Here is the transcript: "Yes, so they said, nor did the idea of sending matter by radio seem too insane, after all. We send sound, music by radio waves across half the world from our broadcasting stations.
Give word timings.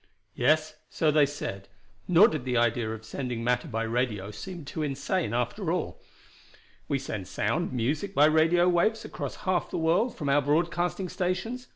"Yes, 0.33 0.77
so 0.89 1.11
they 1.11 1.27
said, 1.27 1.69
nor 2.07 2.27
did 2.27 2.43
the 2.43 2.57
idea 2.57 2.89
of 2.89 3.05
sending 3.05 3.43
matter 3.43 3.67
by 3.67 3.83
radio 3.83 4.31
seem 4.31 4.65
too 4.65 4.81
insane, 4.81 5.31
after 5.31 5.71
all. 5.71 6.01
We 6.87 6.97
send 6.97 7.27
sound, 7.27 7.71
music 7.71 8.15
by 8.15 8.25
radio 8.25 8.67
waves 8.67 9.05
across 9.05 9.35
half 9.45 9.69
the 9.69 9.77
world 9.77 10.17
from 10.17 10.27
our 10.27 10.41
broadcasting 10.41 11.07
stations. 11.07 11.67